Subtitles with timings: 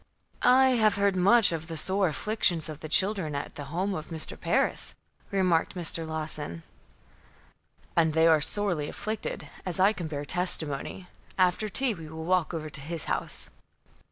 [0.41, 4.07] "I have heard much of the sore afflictions of the children at the home of
[4.07, 4.35] Mr.
[4.35, 4.95] Parris,"
[5.29, 6.07] remarked Mr.
[6.07, 6.63] Lawson.
[7.95, 11.07] "And they are sorely afflicted, as I can bear testimony.
[11.37, 13.51] After tea we will walk over to his house."